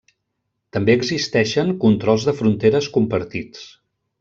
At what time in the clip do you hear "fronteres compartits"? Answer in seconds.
2.41-3.71